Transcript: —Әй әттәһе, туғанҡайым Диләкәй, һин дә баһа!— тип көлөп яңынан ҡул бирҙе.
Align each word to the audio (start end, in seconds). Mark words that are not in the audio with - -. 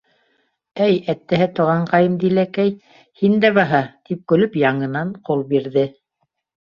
—Әй 0.85 0.95
әттәһе, 1.13 1.47
туғанҡайым 1.59 2.15
Диләкәй, 2.25 2.73
һин 3.21 3.37
дә 3.45 3.53
баһа!— 3.61 3.83
тип 4.09 4.25
көлөп 4.33 4.59
яңынан 4.63 5.13
ҡул 5.29 5.45
бирҙе. 5.53 5.85